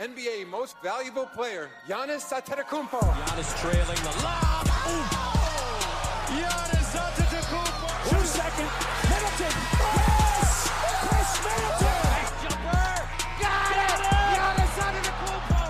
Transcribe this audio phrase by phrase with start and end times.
[0.00, 3.00] NBA Most Valuable Player, Giannis Antetokounmpo.
[3.00, 4.66] Giannis trailing the lob.
[4.66, 5.04] Oh!
[6.26, 7.88] Giannis Antetokounmpo.
[8.08, 8.70] Who's second?
[9.10, 9.52] Middleton.
[10.00, 10.72] Yes!
[11.04, 12.00] Khris Middleton.
[12.40, 12.88] Jumper.
[13.42, 14.00] Got it.
[14.32, 15.68] Giannis Antetokounmpo.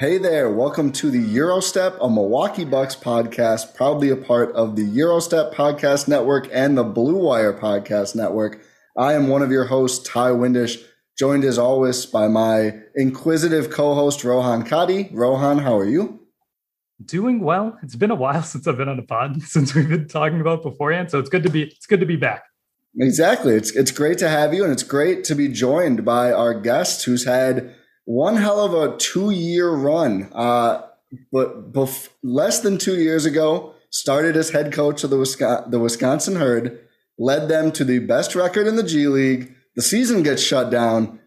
[0.00, 4.82] Hey there, welcome to the Eurostep, a Milwaukee Bucks podcast, proudly a part of the
[4.82, 8.58] Eurostep Podcast Network and the Blue Wire Podcast Network.
[8.96, 10.82] I am one of your hosts, Ty Windish,
[11.18, 15.08] joined as always by my inquisitive co-host Rohan Kadi.
[15.12, 16.20] Rohan, how are you?
[17.04, 17.78] Doing well.
[17.82, 20.62] It's been a while since I've been on a pod since we've been talking about
[20.62, 22.44] beforehand, so it's good to be it's good to be back.
[22.98, 23.54] Exactly.
[23.54, 27.04] It's it's great to have you, and it's great to be joined by our guest
[27.04, 30.28] who's had one hell of a two-year run.
[30.32, 30.82] Uh,
[31.30, 35.78] but bef- less than two years ago, started as head coach of the Wisconsin, the
[35.78, 36.78] Wisconsin Herd
[37.18, 39.54] led them to the best record in the G League.
[39.76, 41.20] The season gets shut down,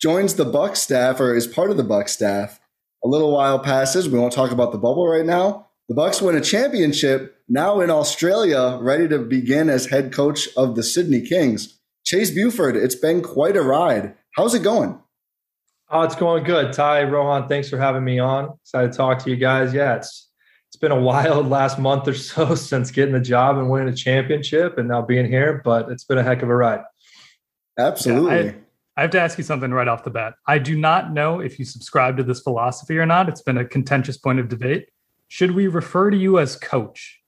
[0.00, 2.60] joins the Buck staff or is part of the Buck staff.
[3.04, 4.08] A little while passes.
[4.08, 5.68] We won't talk about the bubble right now.
[5.88, 10.76] The Bucks win a championship now in Australia, ready to begin as head coach of
[10.76, 11.80] the Sydney Kings.
[12.04, 14.14] Chase Buford, it's been quite a ride.
[14.36, 15.00] How's it going?
[15.90, 16.72] Oh, it's going good.
[16.72, 18.56] Ty, Rohan, thanks for having me on.
[18.62, 19.74] Excited to talk to you guys.
[19.74, 20.29] Yeah, it's
[20.70, 23.96] it's been a wild last month or so since getting the job and winning a
[23.96, 26.82] championship and now being here, but it's been a heck of a ride.
[27.76, 28.36] Absolutely.
[28.36, 28.52] Yeah,
[28.96, 30.34] I, I, have to ask you something right off the bat.
[30.46, 33.28] I do not know if you subscribe to this philosophy or not.
[33.28, 34.90] It's been a contentious point of debate.
[35.26, 37.20] Should we refer to you as coach?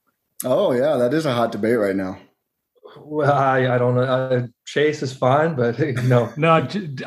[0.45, 2.19] Oh, yeah, that is a hot debate right now.
[2.97, 4.03] Well, I, I don't know.
[4.03, 6.33] Uh, Chase is fine, but no.
[6.37, 6.53] no,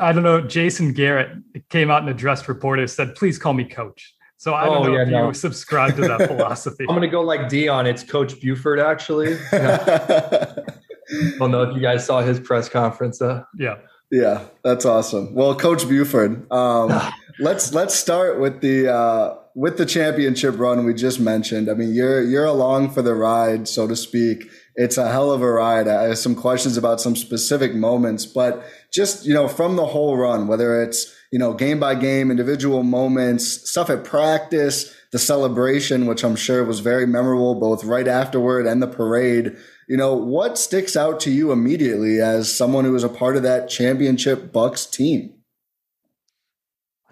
[0.00, 0.42] I don't know.
[0.42, 1.30] Jason Garrett
[1.70, 4.15] came out and addressed reporters, said, please call me coach.
[4.38, 5.28] So I don't oh, know yeah, if no.
[5.28, 6.84] you subscribe to that philosophy.
[6.88, 7.86] I'm gonna go like Dion.
[7.86, 9.36] It's Coach Buford, actually.
[9.52, 13.22] I don't know if you guys saw his press conference.
[13.22, 13.76] Uh, yeah.
[14.10, 15.34] Yeah, that's awesome.
[15.34, 17.00] Well, Coach Buford, um,
[17.40, 21.68] let's let's start with the uh, with the championship run we just mentioned.
[21.68, 24.44] I mean, you're you're along for the ride, so to speak.
[24.76, 25.88] It's a hell of a ride.
[25.88, 30.16] I have some questions about some specific moments, but just you know, from the whole
[30.16, 36.06] run, whether it's you know, game by game, individual moments, stuff at practice, the celebration,
[36.06, 39.54] which I'm sure was very memorable, both right afterward and the parade.
[39.86, 43.42] You know, what sticks out to you immediately as someone who was a part of
[43.42, 45.34] that championship Bucks team?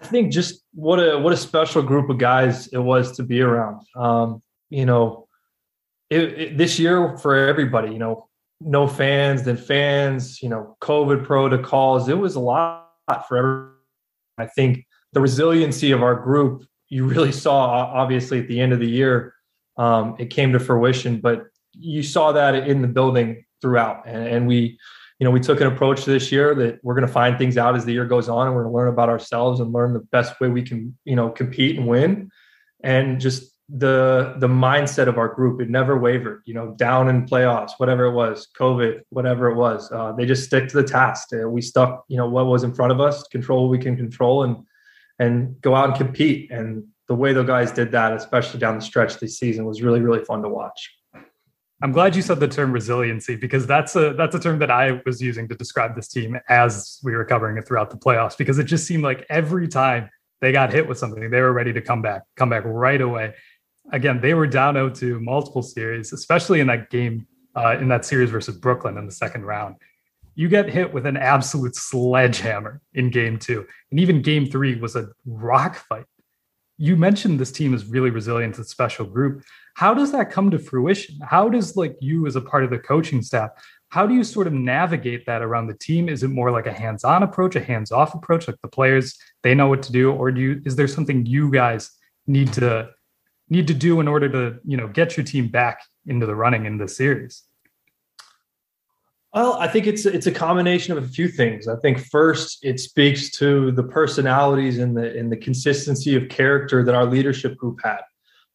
[0.01, 3.41] I think just what a what a special group of guys it was to be
[3.41, 3.85] around.
[3.95, 5.27] Um, you know,
[6.09, 8.27] it, it, this year for everybody, you know,
[8.59, 12.09] no fans, then fans, you know, COVID protocols.
[12.09, 12.87] It was a lot
[13.27, 13.74] for everybody
[14.37, 18.79] I think the resiliency of our group, you really saw obviously at the end of
[18.79, 19.33] the year,
[19.77, 24.03] um, it came to fruition, but you saw that in the building throughout.
[24.05, 24.77] And, and we,
[25.19, 27.75] you know, we took an approach this year that we're going to find things out
[27.75, 29.99] as the year goes on and we're going to learn about ourselves and learn the
[29.99, 32.29] best way we can, you know, compete and win.
[32.83, 37.25] And just the the mindset of our group it never wavered you know down in
[37.25, 41.29] playoffs whatever it was covid whatever it was uh, they just stick to the task.
[41.33, 43.97] Uh, we stuck you know what was in front of us control what we can
[43.97, 44.57] control and
[45.19, 46.51] and go out and compete.
[46.51, 49.99] And the way the guys did that especially down the stretch this season was really
[49.99, 50.91] really fun to watch.
[51.81, 55.01] I'm glad you said the term resiliency because that's a that's a term that i
[55.05, 58.59] was using to describe this team as we were covering it throughout the playoffs because
[58.59, 60.09] it just seemed like every time
[60.41, 63.33] they got hit with something they were ready to come back come back right away
[63.91, 68.29] again, they were down 0-2 multiple series, especially in that game, uh, in that series
[68.29, 69.75] versus Brooklyn in the second round.
[70.35, 73.65] You get hit with an absolute sledgehammer in game two.
[73.91, 76.05] And even game three was a rock fight.
[76.77, 79.43] You mentioned this team is really resilient, a special group.
[79.75, 81.17] How does that come to fruition?
[81.21, 83.51] How does like you as a part of the coaching staff,
[83.95, 86.09] how do you sort of navigate that around the team?
[86.09, 89.69] Is it more like a hands-on approach, a hands-off approach, like the players they know
[89.69, 91.91] what to do, or do you is there something you guys
[92.27, 92.89] need to
[93.49, 96.65] need to do in order to you know get your team back into the running
[96.65, 97.43] in this series?
[99.33, 101.67] Well, I think it's it's a combination of a few things.
[101.67, 106.83] I think first it speaks to the personalities and the and the consistency of character
[106.83, 108.01] that our leadership group had.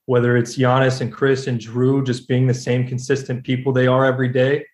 [0.07, 4.05] Whether it's Giannis and Khris and Drew just being the same consistent people they are
[4.07, 4.65] every day,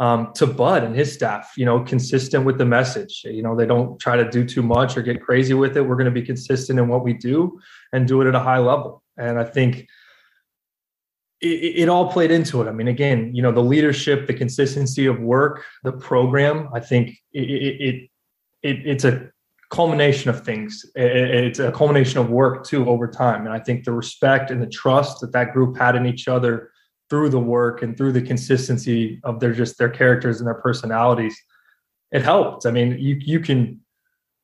[0.00, 3.22] um, to Bud and his staff, you know, consistent with the message.
[3.24, 5.82] You know, they don't try to do too much or get crazy with it.
[5.82, 7.60] We're going to be consistent in what we do
[7.92, 9.01] and do it at a high level.
[9.16, 9.86] And I think
[11.40, 12.68] it, it, all played into it.
[12.68, 16.68] I mean, again, you know, the leadership, the consistency of work, the program.
[16.72, 18.10] I think it, it,
[18.62, 19.28] it it's a
[19.70, 20.84] culmination of things.
[20.94, 23.46] It's a culmination of work too over time.
[23.46, 26.70] And I think the respect and the trust that that group had in each other
[27.10, 31.36] through the work and through the consistency of their just their characters and their personalities,
[32.12, 32.66] it helped.
[32.66, 33.81] I mean, you you can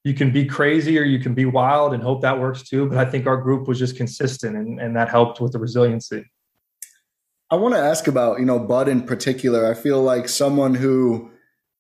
[0.09, 2.89] you can be crazy or you can be wild and hope that works too.
[2.89, 6.25] But I think our group was just consistent and, and that helped with the resiliency.
[7.51, 9.71] I want to ask about, you know, Bud in particular.
[9.71, 11.31] I feel like someone who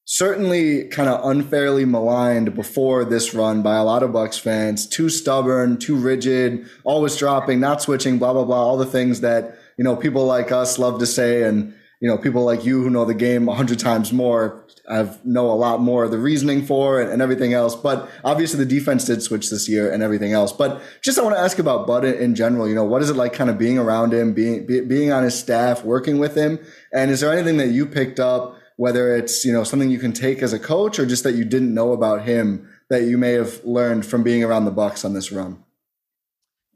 [0.04, 5.08] certainly kind of unfairly maligned before this run by a lot of Bucks fans, too
[5.08, 9.84] stubborn, too rigid, always dropping, not switching, blah blah blah, all the things that, you
[9.84, 13.04] know, people like us love to say and you know, people like you who know
[13.04, 17.00] the game a hundred times more have know a lot more of the reasoning for
[17.00, 17.74] and everything else.
[17.74, 20.52] But obviously the defense did switch this year and everything else.
[20.52, 22.68] But just I want to ask about Bud in general.
[22.68, 25.24] You know, what is it like kind of being around him, being be, being on
[25.24, 26.58] his staff, working with him?
[26.92, 30.12] And is there anything that you picked up, whether it's you know something you can
[30.12, 33.32] take as a coach or just that you didn't know about him that you may
[33.32, 35.64] have learned from being around the Bucks on this run?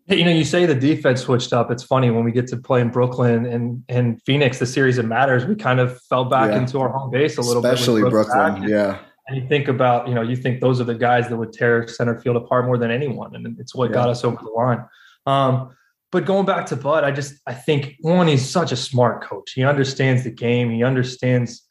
[0.09, 1.71] You know, you say the defense switched up.
[1.71, 5.05] It's funny when we get to play in Brooklyn and and Phoenix, the series that
[5.05, 5.45] matters.
[5.47, 6.59] We kind of fell back yeah.
[6.59, 8.69] into our home base a little Especially bit, especially Brooklyn.
[8.69, 8.99] yeah.
[9.29, 11.87] And you think about, you know, you think those are the guys that would tear
[11.87, 13.95] center field apart more than anyone, and it's what yeah.
[13.95, 14.85] got us over the line.
[15.27, 15.77] Um,
[16.11, 19.53] but going back to Bud, I just I think one, he's such a smart coach.
[19.53, 20.71] He understands the game.
[20.71, 21.63] He understands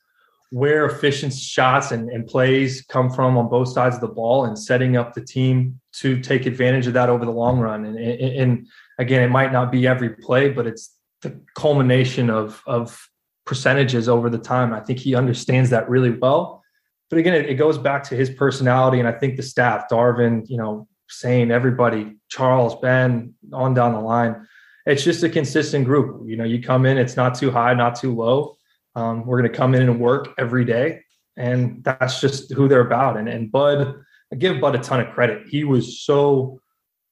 [0.51, 4.59] where efficient shots and, and plays come from on both sides of the ball and
[4.59, 7.85] setting up the team to take advantage of that over the long run.
[7.85, 8.67] And, and
[8.99, 13.09] again, it might not be every play, but it's the culmination of, of
[13.45, 14.73] percentages over the time.
[14.73, 16.61] I think he understands that really well.
[17.09, 18.99] But again, it, it goes back to his personality.
[18.99, 24.01] And I think the staff, Darvin, you know, saying everybody, Charles, Ben, on down the
[24.01, 24.45] line,
[24.85, 26.27] it's just a consistent group.
[26.27, 28.57] You know, you come in, it's not too high, not too low
[28.95, 31.01] um, we're going to come in and work every day,
[31.37, 33.17] and that's just who they're about.
[33.17, 33.95] And and Bud,
[34.31, 35.47] I give Bud a ton of credit.
[35.47, 36.59] He was so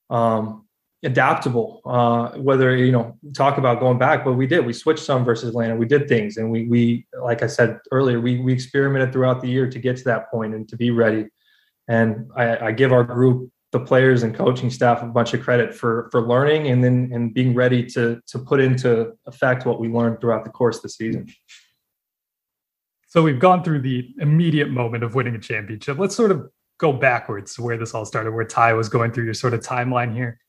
[0.09, 0.65] um,
[1.03, 1.81] adaptable.
[1.85, 4.65] Uh, whether you know talk about going back, but we did.
[4.65, 5.75] We switched some versus Atlanta.
[5.75, 9.49] We did things, and we we like I said earlier, we we experimented throughout the
[9.49, 11.27] year to get to that point and to be ready.
[11.87, 15.73] And I, I give our group the players and coaching staff a bunch of credit
[15.75, 19.87] for for learning and then and being ready to to put into effect what we
[19.87, 21.27] learned throughout the course of the season.
[23.09, 25.97] So we've gone through the immediate moment of winning a championship.
[25.97, 29.25] Let's sort of go backwards to where this all started, where Ty was going through
[29.25, 30.39] your sort of timeline here.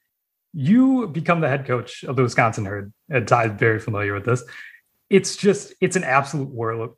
[0.52, 4.44] You become the head coach of the Wisconsin Herd, and Ty's very familiar with this.
[5.08, 6.50] It's just, it's an absolute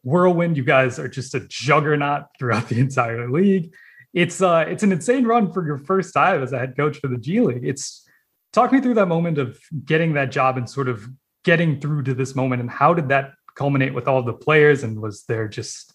[0.03, 0.57] whirlwind.
[0.57, 3.73] You guys are just a juggernaut throughout the entire league.
[4.13, 7.09] It's uh, it's an insane run for your first time as a head coach for
[7.09, 7.65] the G League.
[7.65, 8.07] It's
[8.53, 11.09] talk me through that moment of getting that job and sort of
[11.45, 15.01] getting through to this moment, and how did that culminate with all the players and
[15.01, 15.95] was there just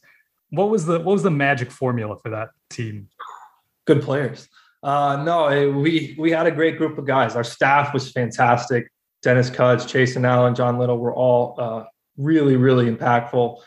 [0.50, 3.10] what was the what was the magic formula for that team?
[3.86, 4.48] Good players.
[4.84, 7.36] Uh no it, we we had a great group of guys.
[7.36, 8.92] Our staff was fantastic.
[9.24, 11.84] Dennis Cudds, chase and allen john little were all uh
[12.18, 13.58] really really impactful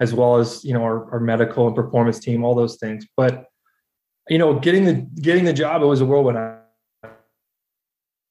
[0.00, 3.06] as well as you know our, our medical and performance team all those things.
[3.16, 3.46] But
[4.28, 6.38] you know getting the getting the job it was a whirlwind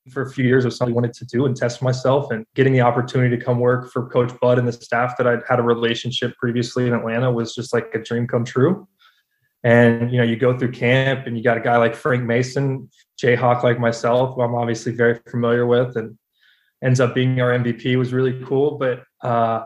[0.10, 2.32] for a few years was something I wanted to do and test myself.
[2.32, 5.42] And getting the opportunity to come work for Coach Bud and the staff that I'd
[5.48, 8.88] had a relationship previously in Atlanta was just like a dream come true.
[9.64, 12.90] And you know, you go through camp and you got a guy like Frank Mason,
[13.22, 16.18] Jayhawk like myself, who I'm obviously very familiar with, and
[16.84, 18.78] ends up being our MVP was really cool.
[18.78, 19.64] But uh,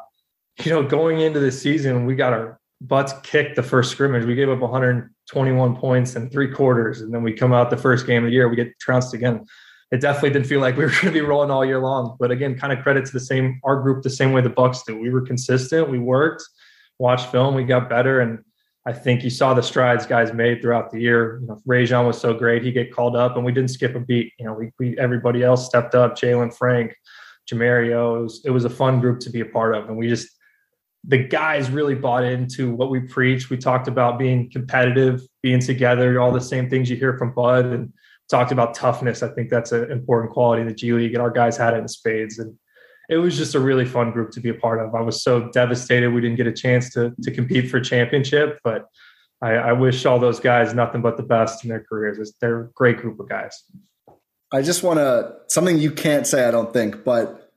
[0.63, 4.25] you know, going into the season, we got our butts kicked the first scrimmage.
[4.25, 8.07] We gave up 121 points in three quarters, and then we come out the first
[8.07, 9.45] game of the year, we get trounced again
[9.93, 12.17] it definitely didn't feel like we were going to be rolling all year long.
[12.19, 14.81] But again, kind of credit to the same our group the same way the Bucks
[14.81, 14.97] do.
[14.97, 15.87] We were consistent.
[15.89, 16.43] We worked,
[16.97, 18.39] watched film, we got better, and
[18.85, 21.39] I think you saw the strides guys made throughout the year.
[21.41, 23.99] You know, Rayjon was so great; he get called up, and we didn't skip a
[23.99, 24.33] beat.
[24.39, 26.15] You know, we, we everybody else stepped up.
[26.15, 26.95] Jalen, Frank,
[27.49, 28.17] Jemerrio.
[28.17, 30.27] It was it was a fun group to be a part of, and we just
[31.05, 33.51] the guys really bought into what we preach.
[33.51, 37.65] We talked about being competitive, being together, all the same things you hear from Bud,
[37.65, 37.93] and
[38.29, 39.23] talked about toughness.
[39.23, 41.77] I think that's an important quality in the G League, and our guys had it
[41.77, 42.39] in spades.
[42.39, 42.57] And
[43.09, 44.95] it was just a really fun group to be a part of.
[44.95, 48.87] I was so devastated we didn't get a chance to to compete for championship, but
[49.41, 52.33] I, I wish all those guys nothing but the best in their careers.
[52.39, 53.61] They're a great group of guys.
[54.53, 57.51] I just want to something you can't say, I don't think, but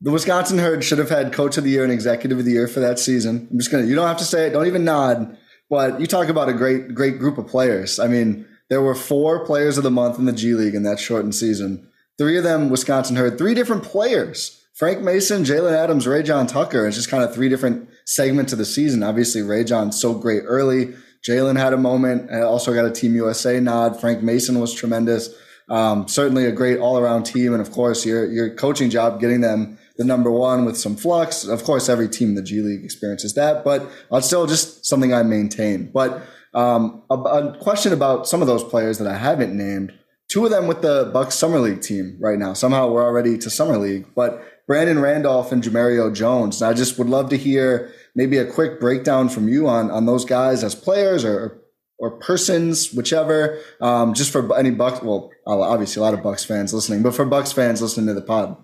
[0.00, 2.68] the Wisconsin Herd should have had Coach of the Year and Executive of the Year
[2.68, 3.48] for that season.
[3.50, 3.84] I'm just gonna.
[3.84, 4.50] You don't have to say it.
[4.50, 5.38] Don't even nod.
[5.70, 7.98] But you talk about a great, great group of players.
[7.98, 10.98] I mean, there were four players of the month in the G League in that
[10.98, 11.88] shortened season.
[12.18, 13.38] Three of them Wisconsin Herd.
[13.38, 14.60] Three different players.
[14.74, 16.84] Frank Mason, Jalen Adams, Rayjon Tucker.
[16.84, 19.04] It's just kind of three different segments of the season.
[19.04, 20.92] Obviously, Ray John so great early.
[21.24, 22.32] Jalen had a moment.
[22.32, 24.00] I also got a Team USA nod.
[24.00, 25.32] Frank Mason was tremendous.
[25.68, 27.52] Um, certainly a great all around team.
[27.52, 31.44] And of course, your, your coaching job, getting them the number one with some flux.
[31.44, 35.14] Of course, every team in the G League experiences that, but it's still just something
[35.14, 35.92] I maintain.
[35.92, 39.92] But um, a, a, question about some of those players that I haven't named.
[40.30, 42.54] Two of them with the Bucks Summer League team right now.
[42.54, 46.62] Somehow we're already to Summer League, but Brandon Randolph and Jemerrio Jones.
[46.62, 50.06] And I just would love to hear maybe a quick breakdown from you on on
[50.06, 51.60] those guys as players or
[51.98, 53.58] or persons, whichever.
[53.80, 57.24] Um, just for any Bucks, well, obviously a lot of Bucks fans listening, but for
[57.24, 58.56] Bucks fans listening to the pod.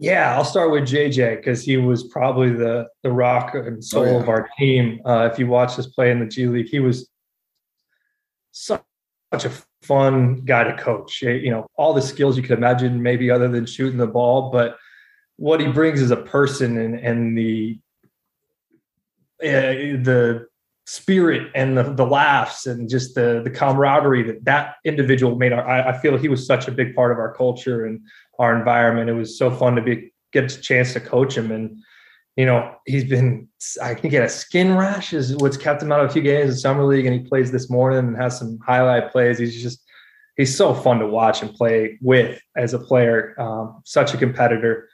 [0.00, 4.12] Yeah, I'll start with JJ because he was probably the the rock and soul oh,
[4.12, 4.20] yeah.
[4.20, 4.98] of our team.
[5.04, 7.10] Uh, if you watch us play in the G League, he was
[8.50, 8.80] such,
[9.32, 9.52] a
[9.82, 11.20] fun guy to coach.
[11.20, 14.78] You know, all the skills you could imagine, maybe other than shooting the ball, but
[15.36, 17.78] what he brings as a person and and the
[19.42, 20.46] uh, the
[20.86, 25.52] spirit and the, the laughs and just the the camaraderie that that individual made.
[25.52, 28.00] Our I, I, feel he was such a big part of our culture and
[28.38, 29.10] our environment.
[29.10, 31.52] It was so fun to be get a chance to coach him.
[31.52, 31.78] And
[32.36, 33.48] you know he's been
[33.82, 36.22] i think he had a skin rash is what's kept him out of a few
[36.22, 37.06] games in summer league.
[37.06, 39.38] And he plays this morning and has some highlight plays.
[39.38, 39.82] He's just
[40.36, 43.34] he's so fun to watch and play with as a player.
[43.38, 44.88] Um, such a competitor.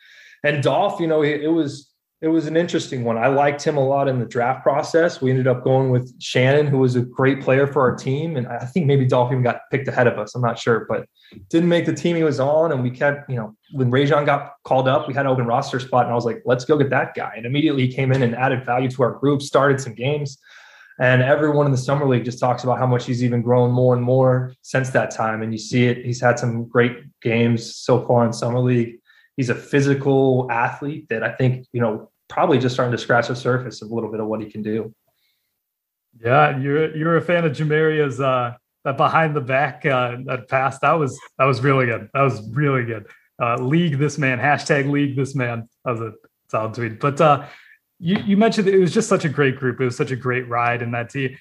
[0.45, 1.90] And dolph you know it, it was
[2.23, 3.19] it was an interesting one.
[3.19, 5.21] I liked him a lot in the draft process.
[5.21, 8.39] We ended up going with Shannon, who was a great player for our team.
[8.39, 10.35] And I think maybe Dolphin got picked ahead of us.
[10.35, 11.07] I'm not sure, but
[11.51, 12.73] didn't make the team he was on.
[12.73, 15.79] And we kept, you know, when Rayjon got called up, we had an open roster
[15.79, 16.05] spot.
[16.05, 17.35] And I was like, let's go get that guy.
[17.37, 20.39] And immediately he came in and added value to our group, started some games.
[20.99, 23.95] And everyone in the summer league just talks about how much he's even grown more
[23.95, 25.43] and more since that time.
[25.43, 26.03] And you see it.
[26.03, 28.97] He's had some great games so far in summer league
[29.37, 33.37] he's a physical athlete that I think, you know, probably just starting to scratch the
[33.37, 34.95] surface of a little bit of what he can do.
[36.19, 40.78] Yeah, you're you're a fan of Jemerrio's uh that behind the back uh that pass.
[40.81, 42.09] That was that was really good.
[42.14, 43.07] That was really good.
[43.40, 45.69] Uh league this man, hashtag league this man.
[45.85, 46.12] That was a
[46.50, 47.00] solid tweet.
[47.00, 47.47] But uh
[47.99, 49.81] you, you mentioned it was just such a great group.
[49.81, 51.37] It was such a great ride in that team.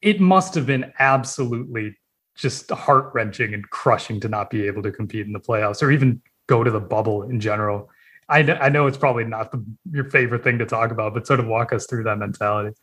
[0.00, 1.96] It must have been absolutely
[2.36, 5.90] just heart wrenching and crushing to not be able to compete in the playoffs or
[5.92, 7.90] even go to the bubble in general.
[8.28, 11.40] I, I know it's probably not the, your favorite thing to talk about, but sort
[11.40, 12.76] of walk us through that mentality.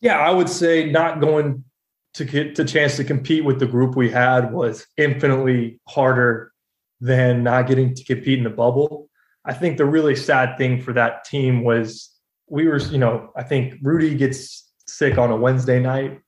[0.00, 1.64] Yeah, I would say not going
[2.14, 6.52] to get the chance to compete with the group we had was infinitely harder
[7.00, 9.08] than not getting to compete in the bubble.
[9.44, 12.10] I think the really sad thing for that team was
[12.48, 16.20] we were, you know, I think Rudy gets sick on a Wednesday night.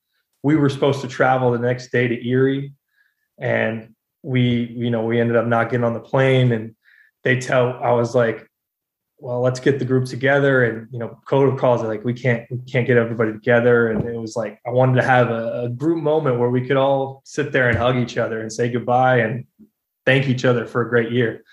[0.42, 2.72] We were supposed to travel the next day to Erie,
[3.38, 3.91] and
[4.22, 6.52] we, you know, we ended up not getting on the plane.
[6.52, 6.74] And
[7.24, 8.48] they tell, I was like,
[9.18, 10.64] well, let's get the group together.
[10.64, 13.90] And, you know, code calls it like, we can't, we can't get everybody together.
[13.90, 16.76] And it was like, I wanted to have a, a group moment where we could
[16.76, 19.44] all sit there and hug each other and say goodbye and
[20.04, 21.44] thank each other for a great year.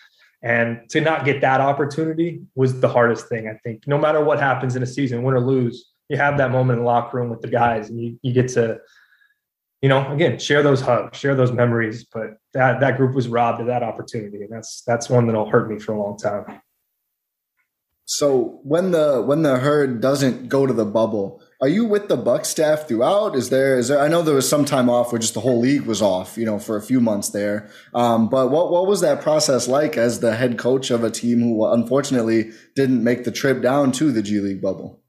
[0.42, 3.86] And to not get that opportunity was the hardest thing, I think.
[3.88, 6.86] No matter what happens in a season, win or lose, you have that moment in
[6.86, 8.80] the locker room with the guys and you, you get to
[9.82, 12.06] you know, again, share those hugs, share those memories.
[12.06, 15.70] But that that group was robbed of that opportunity, and that's that's one that'll hurt
[15.70, 16.62] me for a long time.
[18.12, 22.18] So when the when the herd doesn't go to the bubble, are you with the
[22.18, 23.36] Buck staff throughout?
[23.36, 24.00] Is there is there?
[24.00, 26.44] I know there was some time off where just the whole league was off, you
[26.44, 27.70] know, for a few months there.
[27.94, 31.40] Um, but what what was that process like as the head coach of a team
[31.42, 35.00] who unfortunately didn't make the trip down to the G League bubble?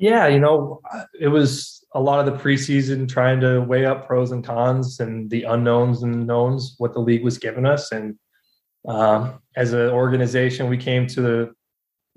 [0.00, 0.80] Yeah, you know,
[1.20, 5.28] it was a lot of the preseason trying to weigh up pros and cons and
[5.28, 7.92] the unknowns and knowns what the league was giving us.
[7.92, 8.16] And
[8.88, 11.54] um, as an organization, we came to the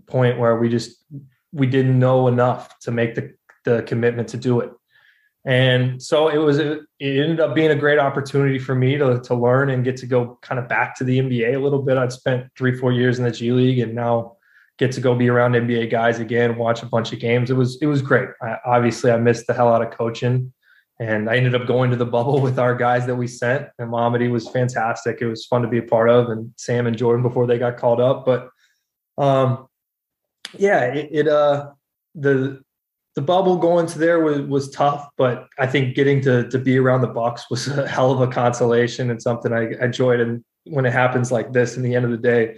[0.08, 1.04] point where we just
[1.52, 3.34] we didn't know enough to make the
[3.66, 4.72] the commitment to do it.
[5.46, 9.36] And so it was, it ended up being a great opportunity for me to, to
[9.36, 11.98] learn and get to go kind of back to the NBA a little bit.
[11.98, 14.38] I'd spent three, four years in the G League and now
[14.84, 17.50] get to go be around NBA guys again, watch a bunch of games.
[17.50, 18.28] It was, it was great.
[18.42, 20.52] I, obviously, I missed the hell out of coaching.
[21.00, 23.68] And I ended up going to the bubble with our guys that we sent.
[23.80, 25.22] And Mamadi was fantastic.
[25.22, 27.78] It was fun to be a part of, and Sam and Jordan before they got
[27.78, 28.26] called up.
[28.26, 28.50] But
[29.18, 29.68] um,
[30.58, 31.72] yeah, it, it uh
[32.14, 32.62] the
[33.16, 36.78] the bubble going to there was, was tough, but I think getting to to be
[36.78, 40.20] around the Bucks was a hell of a consolation and something I enjoyed.
[40.20, 42.58] And when it happens like this, in the end of the day,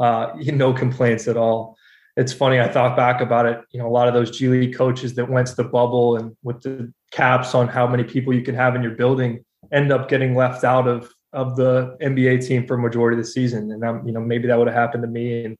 [0.00, 1.76] uh, no complaints at all.
[2.16, 2.58] It's funny.
[2.58, 3.60] I thought back about it.
[3.70, 6.36] You know, a lot of those G League coaches that went to the bubble and
[6.42, 10.08] with the caps on how many people you can have in your building end up
[10.08, 13.70] getting left out of of the NBA team for majority of the season.
[13.70, 15.44] And I'm, you know, maybe that would have happened to me.
[15.44, 15.56] And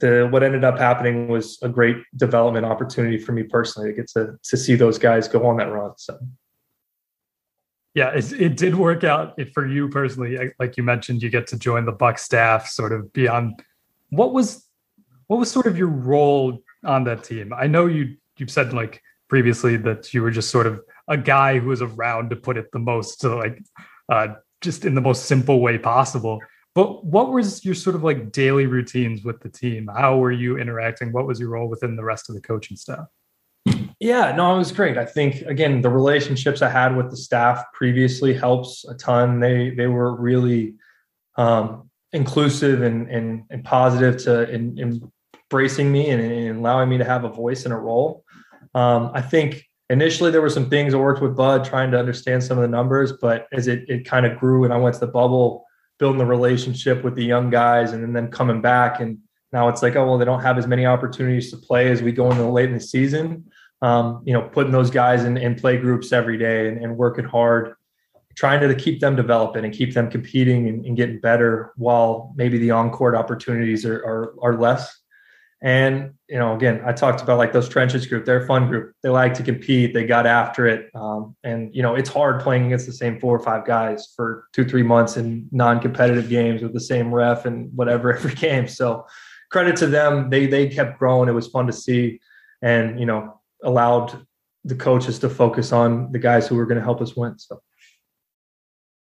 [0.00, 4.08] the what ended up happening was a great development opportunity for me personally to get
[4.12, 5.92] to to see those guys go on that run.
[5.98, 6.18] So
[7.96, 10.52] yeah, it, it did work out for you personally.
[10.58, 13.64] Like you mentioned, you get to join the Buck staff, sort of beyond.
[14.10, 14.66] What was
[15.28, 17.54] what was sort of your role on that team?
[17.56, 19.00] I know you you've said like
[19.30, 22.70] previously that you were just sort of a guy who was around to put it
[22.70, 23.62] the most to like
[24.10, 24.28] uh,
[24.60, 26.38] just in the most simple way possible.
[26.74, 29.88] But what was your sort of like daily routines with the team?
[29.96, 31.12] How were you interacting?
[31.12, 33.06] What was your role within the rest of the coaching staff?
[33.98, 34.98] Yeah, no, it was great.
[34.98, 39.40] I think again, the relationships I had with the staff previously helps a ton.
[39.40, 40.74] They they were really
[41.36, 45.00] um, inclusive and, and and positive to in,
[45.50, 48.22] embracing me and, and, allowing me to have a voice and a role.
[48.74, 52.44] Um, I think initially there were some things I worked with Bud trying to understand
[52.44, 55.00] some of the numbers, but as it it kind of grew and I went to
[55.00, 55.64] the bubble
[55.98, 59.18] building the relationship with the young guys and then coming back and
[59.52, 62.12] now it's like oh well they don't have as many opportunities to play as we
[62.12, 63.50] go into late in the season
[63.82, 67.24] um, you know putting those guys in, in play groups every day and, and, working
[67.24, 67.74] hard
[68.34, 72.58] trying to keep them developing and keep them competing and, and getting better while maybe
[72.58, 75.00] the on-court opportunities are, are, are less
[75.62, 78.24] and you know, again, I talked about like those trenches group.
[78.24, 78.94] They're a fun group.
[79.02, 79.94] They like to compete.
[79.94, 80.90] They got after it.
[80.94, 84.46] Um, and you know, it's hard playing against the same four or five guys for
[84.52, 88.68] two, three months in non-competitive games with the same ref and whatever every game.
[88.68, 89.06] So
[89.50, 90.28] credit to them.
[90.30, 91.28] They they kept growing.
[91.28, 92.20] It was fun to see,
[92.60, 94.26] and you know, allowed
[94.64, 97.38] the coaches to focus on the guys who were going to help us win.
[97.38, 97.60] So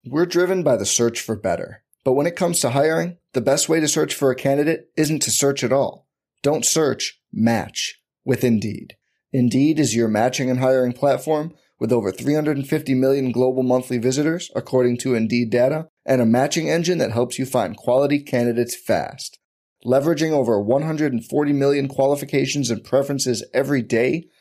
[0.05, 1.83] we're driven by the search for better.
[2.03, 5.21] But when it comes to hiring, the best way to search for a candidate isn't
[5.23, 6.07] to search at all.
[6.41, 8.95] Don't search, match with Indeed.
[9.31, 14.97] Indeed is your matching and hiring platform with over 350 million global monthly visitors, according
[14.97, 19.39] to Indeed data, and a matching engine that helps you find quality candidates fast.
[19.85, 24.27] Leveraging over 140 million qualifications and preferences every day,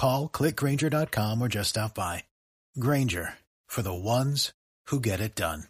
[0.00, 2.24] Call clickgrainger.com or just stop by.
[2.78, 3.34] Grainger
[3.66, 4.50] for the ones
[4.86, 5.64] who get it done.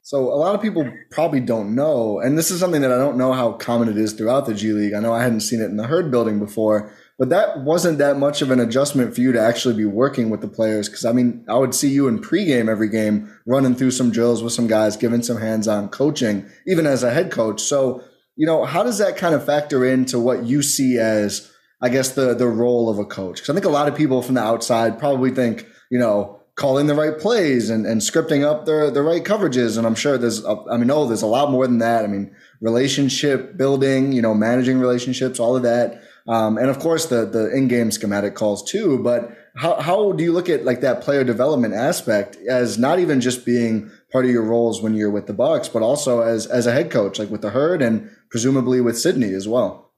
[0.00, 3.18] So a lot of people probably don't know, and this is something that I don't
[3.18, 4.94] know how common it is throughout the G League.
[4.94, 8.16] I know I hadn't seen it in the herd building before, but that wasn't that
[8.16, 10.88] much of an adjustment for you to actually be working with the players.
[10.88, 14.42] Because I mean, I would see you in pregame every game, running through some drills
[14.42, 17.60] with some guys, giving some hands-on coaching, even as a head coach.
[17.60, 18.02] So
[18.36, 22.10] you know, how does that kind of factor into what you see as, I guess,
[22.12, 23.36] the the role of a coach?
[23.36, 26.86] Because I think a lot of people from the outside probably think, you know calling
[26.88, 29.78] the right plays and, and scripting up the, the right coverages.
[29.78, 32.04] And I'm sure there's, a, I mean, oh, there's a lot more than that.
[32.04, 36.02] I mean, relationship building, you know, managing relationships, all of that.
[36.28, 39.02] Um, and of course the, the in-game schematic calls too.
[39.02, 43.22] But how, how do you look at like that player development aspect as not even
[43.22, 46.66] just being part of your roles when you're with the Bucks, but also as, as
[46.66, 49.89] a head coach, like with the herd and presumably with Sydney as well?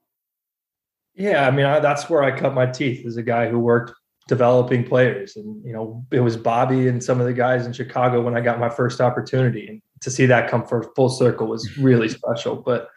[1.15, 1.47] Yeah.
[1.47, 3.93] I mean, I, that's where I cut my teeth as a guy who worked
[4.27, 5.35] developing players.
[5.35, 8.41] And, you know, it was Bobby and some of the guys in Chicago when I
[8.41, 9.67] got my first opportunity.
[9.67, 12.55] And to see that come for full circle was really special.
[12.55, 12.89] But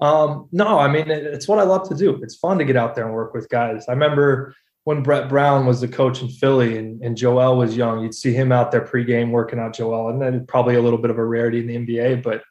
[0.00, 2.18] um, no, I mean, it, it's what I love to do.
[2.22, 3.84] It's fun to get out there and work with guys.
[3.88, 4.54] I remember
[4.84, 8.32] when Brett Brown was the coach in Philly and, and Joel was young, you'd see
[8.32, 10.08] him out there pregame working out Joel.
[10.08, 12.42] And then probably a little bit of a rarity in the NBA, but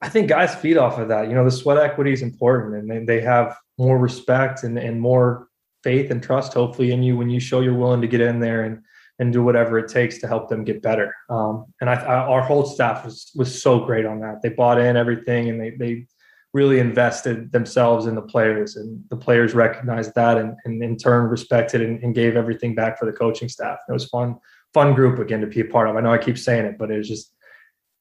[0.00, 1.28] I think guys feed off of that.
[1.28, 5.00] You know, the sweat equity is important and they, they have more respect and, and
[5.00, 5.48] more
[5.82, 8.64] faith and trust, hopefully, in you when you show you're willing to get in there
[8.64, 8.82] and,
[9.18, 11.14] and do whatever it takes to help them get better.
[11.30, 14.42] Um, and I, I, our whole staff was, was so great on that.
[14.42, 16.06] They bought in everything and they, they
[16.52, 21.28] really invested themselves in the players and the players recognized that and, and in turn
[21.28, 23.78] respected and, and gave everything back for the coaching staff.
[23.88, 24.36] It was fun,
[24.72, 25.96] fun group again to be a part of.
[25.96, 27.32] I know I keep saying it, but it was just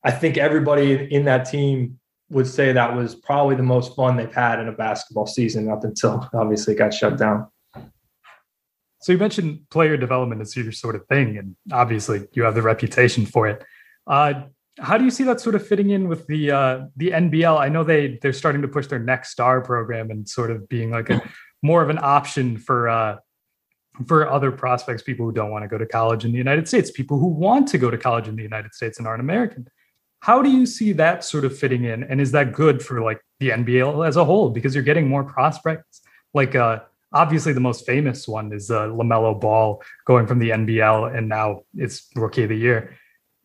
[0.06, 4.34] I think everybody in that team would say that was probably the most fun they've
[4.34, 7.48] had in a basketball season up until obviously it got shut down.
[9.02, 12.64] So you mentioned player development is your sort of thing, and obviously you have the
[12.64, 13.64] reputation for it.
[14.08, 14.46] Uh,
[14.80, 17.60] how do you see that sort of fitting in with the uh, the NBL?
[17.60, 20.90] I know they they're starting to push their next star program and sort of being
[20.90, 21.22] like a
[21.62, 23.18] more of an option for uh,
[24.08, 26.92] for other prospects, people who don't want to go to college in the United States,
[26.92, 29.68] people who want to go to college in the United States and aren't American.
[30.26, 32.02] How do you see that sort of fitting in?
[32.02, 34.50] And is that good for like the NBL as a whole?
[34.50, 36.02] Because you're getting more prospects.
[36.34, 36.80] Like uh,
[37.14, 41.62] obviously the most famous one is uh, LaMelo Ball going from the NBL and now
[41.76, 42.98] it's rookie of the year.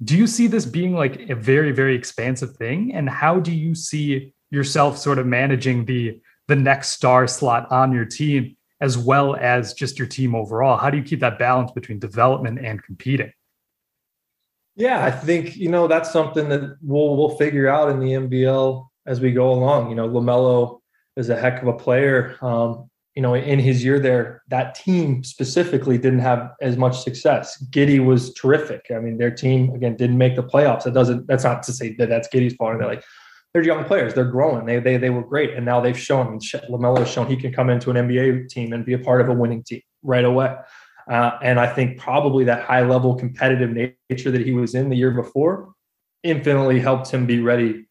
[0.02, 2.94] Do you see this being like a very, very expansive thing?
[2.94, 7.92] And how do you see yourself sort of managing the the next star slot on
[7.92, 10.78] your team as well as just your team overall?
[10.78, 13.32] How do you keep that balance between development and competing?
[14.76, 18.87] Yeah, I think you know that's something that we'll we'll figure out in the NBL
[19.06, 19.90] as we go along.
[19.90, 20.80] You know, LaMelo
[21.16, 22.37] is a heck of a player.
[22.40, 27.62] Um, you know, in his year there, that team specifically didn't have as much success.
[27.70, 28.87] Giddey was terrific.
[28.94, 30.87] I mean, their team again didn't make the playoffs.
[30.87, 31.26] It doesn't.
[31.26, 32.78] That's not to say that that's Giddey's fault.
[32.78, 33.04] They're like
[33.52, 34.14] they're young players.
[34.14, 34.64] They're growing.
[34.64, 36.38] They they they were great, and now they've shown.
[36.38, 39.28] LaMelo has shown he can come into an NBA team and be a part of
[39.28, 40.54] a winning team right away.
[41.08, 44.96] Uh, and I think probably that high level competitive nature that he was in the
[44.96, 45.72] year before
[46.22, 47.86] infinitely helped him be ready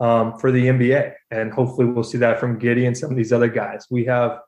[0.00, 1.14] um, for the NBA.
[1.30, 3.86] And hopefully we'll see that from Giddey and some of these other guys.
[3.90, 4.40] We have,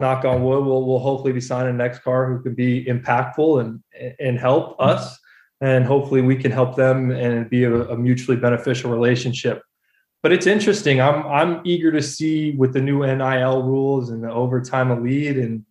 [0.00, 4.14] knock on wood, we'll, we'll hopefully be signing next car who can be impactful and,
[4.18, 5.18] and help us.
[5.60, 9.62] And hopefully we can help them and be a, a mutually beneficial relationship.
[10.22, 11.00] But it's interesting.
[11.00, 15.64] I'm I'm eager to see with the new NIL rules and the overtime elite and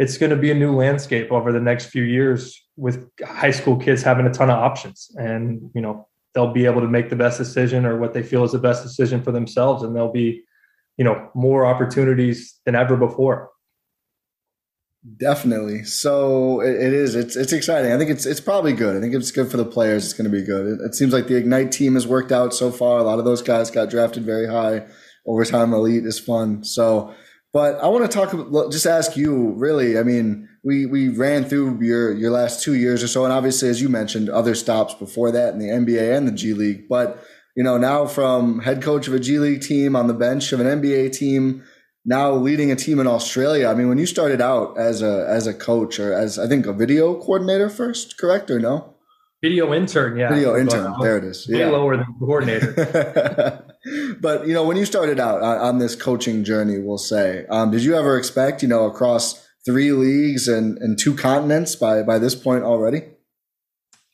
[0.00, 3.76] it's going to be a new landscape over the next few years with high school
[3.76, 5.10] kids having a ton of options.
[5.16, 8.42] And you know they'll be able to make the best decision or what they feel
[8.42, 9.82] is the best decision for themselves.
[9.82, 10.42] And there'll be
[10.96, 13.50] you know more opportunities than ever before.
[15.18, 15.84] Definitely.
[15.84, 17.92] So it, is it's it's exciting.
[17.92, 18.96] I think it's it's probably good.
[18.96, 20.04] I think it's good for the players.
[20.06, 20.66] It's going to be good.
[20.66, 22.98] It, it seems like the ignite team has worked out so far.
[22.98, 24.86] A lot of those guys got drafted very high.
[25.26, 26.64] Overtime elite is fun.
[26.64, 27.14] So
[27.52, 29.98] but I want to talk, just ask you, really.
[29.98, 33.68] I mean, we we ran through your your last two years or so, and obviously,
[33.68, 36.88] as you mentioned, other stops before that in the NBA and the G League.
[36.88, 37.24] But
[37.56, 40.60] you know, now from head coach of a G League team on the bench of
[40.60, 41.64] an NBA team,
[42.04, 43.68] now leading a team in Australia.
[43.68, 46.66] I mean, when you started out as a as a coach or as I think
[46.66, 48.94] a video coordinator first, correct or no?
[49.42, 50.28] Video intern, yeah.
[50.28, 50.94] Video intern.
[51.00, 51.48] There it is.
[51.48, 51.70] Way yeah.
[51.70, 53.64] lower than coordinator.
[54.20, 57.70] but you know, when you started out on, on this coaching journey, we'll say, um,
[57.70, 62.18] did you ever expect, you know, across three leagues and, and two continents by by
[62.18, 63.02] this point already?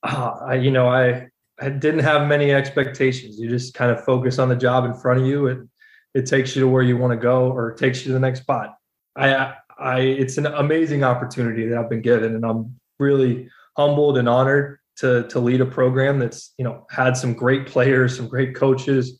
[0.02, 1.28] Uh, I, you know, I
[1.60, 3.38] I didn't have many expectations.
[3.38, 5.68] You just kind of focus on the job in front of you, and
[6.14, 8.20] it takes you to where you want to go, or it takes you to the
[8.20, 8.76] next spot.
[9.16, 14.28] I, I, it's an amazing opportunity that I've been given, and I'm really humbled and
[14.28, 18.54] honored to to lead a program that's you know had some great players, some great
[18.54, 19.18] coaches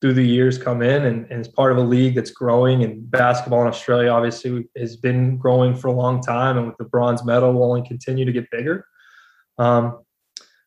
[0.00, 2.84] through the years come in, and, and part of a league that's growing.
[2.84, 6.84] And basketball in Australia obviously has been growing for a long time, and with the
[6.84, 8.86] bronze medal, will only continue to get bigger.
[9.58, 10.00] Um,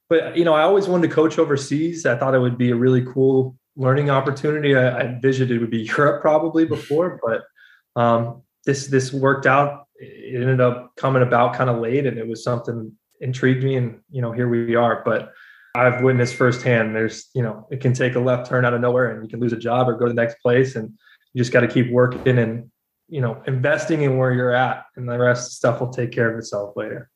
[0.09, 2.05] but you know, I always wanted to coach overseas.
[2.05, 4.75] I thought it would be a really cool learning opportunity.
[4.75, 7.43] I, I envisioned it would be Europe probably before, but
[8.01, 9.87] um, this this worked out.
[9.95, 12.91] It ended up coming about kind of late, and it was something
[13.21, 15.31] intrigued me and you know here we are but
[15.75, 19.11] i've witnessed firsthand there's you know it can take a left turn out of nowhere
[19.11, 20.91] and you can lose a job or go to the next place and
[21.33, 22.69] you just got to keep working and
[23.07, 26.11] you know investing in where you're at and the rest of the stuff will take
[26.11, 27.09] care of itself later.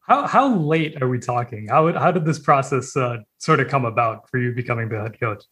[0.00, 1.66] How how late are we talking?
[1.68, 5.18] How how did this process uh, sort of come about for you becoming the head
[5.18, 5.42] coach?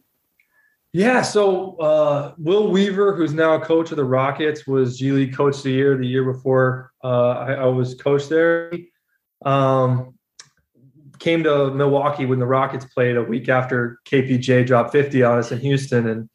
[0.92, 5.34] Yeah, so uh, Will Weaver, who's now a coach of the Rockets, was G League
[5.34, 8.72] Coach of the Year the year before uh, I, I, was coach there.
[9.44, 10.14] Um,
[11.24, 15.50] came to Milwaukee when the Rockets played a week after KPJ dropped 50 on us
[15.50, 16.06] in Houston.
[16.06, 16.28] And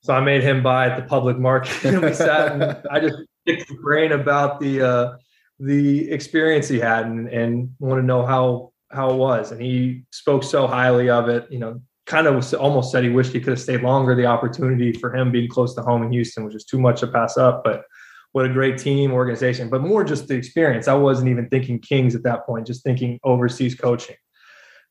[0.00, 1.84] so I made him buy at the public market.
[1.84, 3.16] and we sat and I just
[3.46, 5.16] picked the brain about the uh,
[5.60, 9.52] the experience he had and, and want to know how how it was.
[9.52, 13.32] And he spoke so highly of it, you know, kind of almost said he wished
[13.32, 14.16] he could have stayed longer.
[14.16, 17.06] The opportunity for him being close to home in Houston was just too much to
[17.06, 17.62] pass up.
[17.62, 17.84] But
[18.32, 20.88] what a great team organization, but more just the experience.
[20.88, 24.16] I wasn't even thinking Kings at that point, just thinking overseas coaching.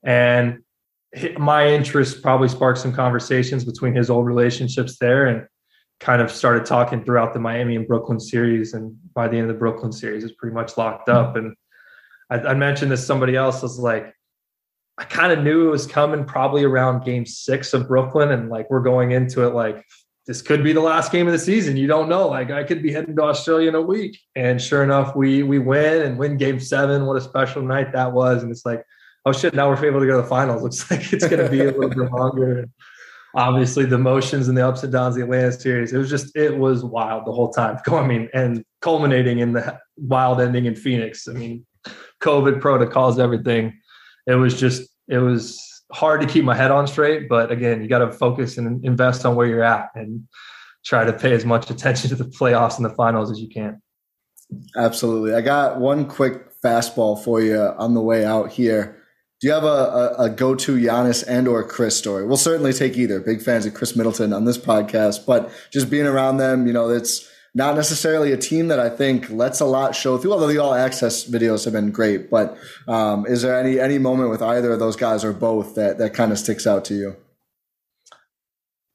[0.03, 0.59] And
[1.37, 5.47] my interest probably sparked some conversations between his old relationships there and
[5.99, 8.73] kind of started talking throughout the Miami and Brooklyn series.
[8.73, 11.35] And by the end of the Brooklyn series, it's pretty much locked up.
[11.35, 11.55] And
[12.29, 14.13] I, I mentioned this somebody else was like,
[14.97, 18.31] I kind of knew it was coming probably around game six of Brooklyn.
[18.31, 19.85] And like, we're going into it like,
[20.25, 21.75] this could be the last game of the season.
[21.77, 22.27] You don't know.
[22.27, 24.17] Like I could be heading to Australia in a week.
[24.35, 27.05] And sure enough, we we win and win game seven.
[27.05, 28.41] What a special night that was.
[28.41, 28.85] And it's like,
[29.25, 30.63] oh shit, now we're able to go to the finals.
[30.63, 32.69] Looks like it's going to be a little bit longer.
[33.35, 35.91] Obviously, the motions and the ups and downs of the Atlanta series.
[35.91, 37.79] It was just, it was wild the whole time.
[37.87, 41.27] I mean, and culminating in the wild ending in Phoenix.
[41.27, 41.65] I mean,
[42.21, 43.73] COVID protocols, everything.
[44.27, 45.59] It was just, it was
[45.91, 47.27] hard to keep my head on straight.
[47.27, 50.27] But again, you got to focus and invest on where you're at and
[50.85, 53.81] try to pay as much attention to the playoffs and the finals as you can.
[54.75, 55.33] Absolutely.
[55.33, 59.02] I got one quick fastball for you on the way out here.
[59.43, 62.25] Do you have a, a, a go-to Giannis and or Khris story?
[62.25, 63.19] We'll certainly take either.
[63.19, 66.87] Big fans of Khris Middleton on this podcast, but just being around them, you know,
[66.87, 70.31] it's not necessarily a team that I think lets a lot show through.
[70.31, 74.29] Although the all access videos have been great, but um, is there any any moment
[74.29, 77.17] with either of those guys or both that that kind of sticks out to you?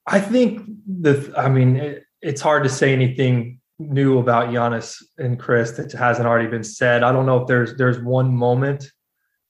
[0.07, 1.31] I think the.
[1.37, 6.27] I mean, it, it's hard to say anything new about Giannis and Khris that hasn't
[6.27, 7.03] already been said.
[7.03, 8.91] I don't know if there's there's one moment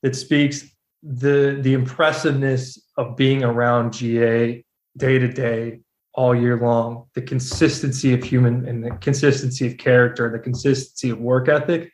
[0.04, 0.66] that speaks
[1.04, 4.64] the the impressiveness of being around GA
[4.98, 5.80] day to day
[6.14, 11.20] all year long, the consistency of human and the consistency of character the consistency of
[11.20, 11.92] work ethic,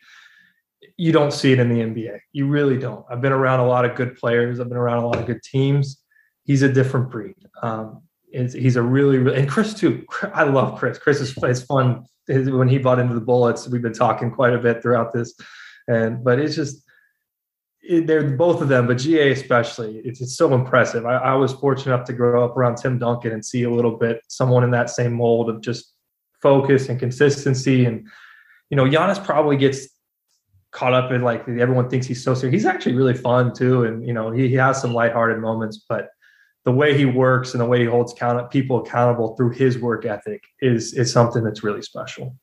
[0.97, 2.19] you don't see it in the NBA.
[2.31, 3.05] You really don't.
[3.09, 4.59] I've been around a lot of good players.
[4.59, 6.01] I've been around a lot of good teams.
[6.43, 7.35] He's a different breed.
[7.61, 10.05] Um, he's a really, really, and Khris too.
[10.33, 10.99] I love Khris.
[10.99, 13.67] Khris is it's fun when he bought into the Bullets.
[13.67, 15.33] We've been talking quite a bit throughout this,
[15.87, 16.84] and but it's just
[17.87, 20.01] they're both of them, but GA especially.
[20.03, 21.05] It's, it's so impressive.
[21.05, 23.97] I, I, was fortunate enough to grow up around Tim Duncan and see a little
[23.97, 25.93] bit someone in that same mold of just
[26.41, 27.85] focus and consistency.
[27.85, 28.07] And
[28.69, 29.87] you know, Giannis probably gets
[30.71, 32.61] caught up in like everyone thinks he's so serious.
[32.61, 36.09] He's actually really fun too, and you know, he, he has some lighthearted moments, but
[36.65, 40.05] the way he works and the way he holds count people accountable through his work
[40.05, 42.35] ethic is is something that's really special.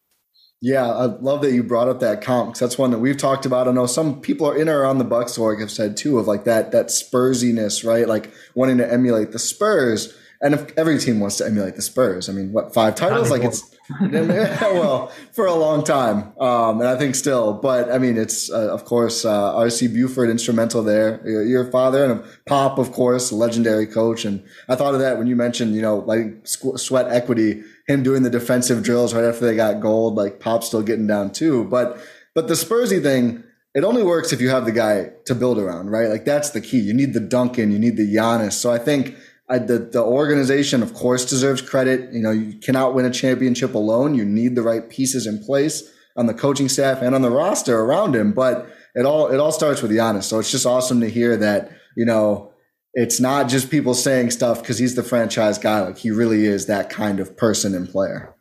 [0.64, 3.44] Yeah, I love that you brought up that comp because that's one that we've talked
[3.44, 3.66] about.
[3.66, 6.28] I know some people are in or around the Bucks org have said too of
[6.28, 8.06] like that that Spursiness, right?
[8.06, 10.16] Like wanting to emulate the Spurs.
[10.40, 13.28] And if every team wants to emulate the Spurs, I mean, what five titles?
[13.28, 17.54] Like it's well for a long time, um, and I think still.
[17.54, 21.28] But I mean, it's uh, of course uh, RC Buford instrumental there.
[21.28, 24.24] Your father and Pop, of course, legendary coach.
[24.24, 28.22] And I thought of that when you mentioned, you know, like sweat equity him doing
[28.22, 31.64] the defensive drills right after they got gold, like Pop still getting down too.
[31.64, 31.98] But
[32.34, 35.90] but the Spursy thing, it only works if you have the guy to build around,
[35.90, 36.08] right?
[36.08, 36.78] Like that's the key.
[36.78, 38.52] You need the Duncan, you need the Giannis.
[38.52, 39.16] So I think
[39.48, 42.12] I, the the organization, of course, deserves credit.
[42.12, 44.14] You know, you cannot win a championship alone.
[44.14, 47.80] You need the right pieces in place on the coaching staff and on the roster
[47.80, 48.32] around him.
[48.32, 50.24] But it all it all starts with Giannis.
[50.24, 52.51] So it's just awesome to hear that you know
[52.94, 55.80] it's not just people saying stuff because he's the franchise guy.
[55.80, 58.34] Like he really is that kind of person and player.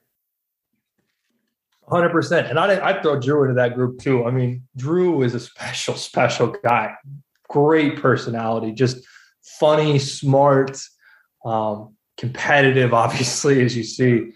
[1.87, 4.25] Hundred percent, and I I throw Drew into that group too.
[4.25, 6.93] I mean, Drew is a special, special guy.
[7.49, 9.05] Great personality, just
[9.59, 10.81] funny, smart,
[11.43, 12.93] um, competitive.
[13.05, 14.31] Obviously, as you see,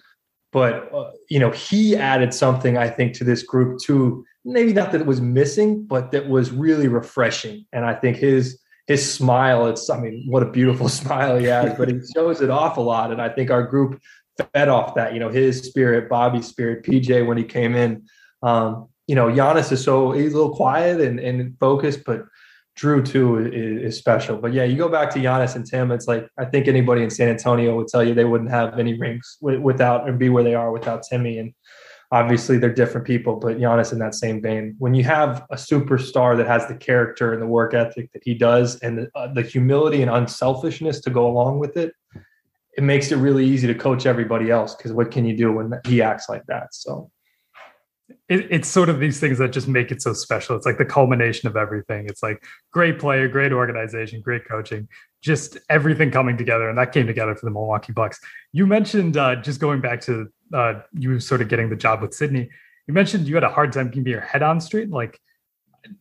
[0.52, 4.26] but uh, you know, he added something I think to this group too.
[4.44, 7.66] Maybe not that it was missing, but that was really refreshing.
[7.72, 11.78] And I think his his smile, it's, I mean, what a beautiful smile he has,
[11.78, 13.12] but he shows it off a lot.
[13.12, 14.00] And I think our group
[14.54, 18.04] fed off that, you know, his spirit, Bobby's spirit, PJ when he came in.
[18.44, 22.26] Um, you know, Giannis is so he's a little quiet and, and focused, but
[22.76, 24.38] Drew too is, special.
[24.38, 25.92] But yeah, you go back to Giannis and Tim.
[25.92, 29.00] It's like I think anybody in San Antonio would tell you they wouldn't have any
[29.00, 31.38] rings without and be where they are without Timmy.
[31.40, 31.54] And
[32.16, 34.74] obviously they're different people, but Giannis in that same vein.
[34.80, 38.34] When you have a superstar that has the character and the work ethic that he
[38.34, 41.94] does, and the, uh, the humility and unselfishness to go along with it,
[42.78, 45.74] it makes it really easy to coach everybody else because what can you do when
[45.86, 46.74] he acts like that?
[46.74, 47.12] So
[48.30, 50.56] it, it's sort of these things that just make it so special.
[50.56, 52.06] It's like the culmination of everything.
[52.08, 54.88] It's like great player, great organization, great coaching,
[55.22, 56.70] just everything coming together.
[56.70, 58.22] And that came together for the Milwaukee Bucks.
[58.54, 62.14] You mentioned uh, just going back to uh, you sort of getting the job with
[62.14, 62.50] Sydney.
[62.88, 64.90] You mentioned you had a hard time keeping your head on straight.
[64.90, 65.20] Like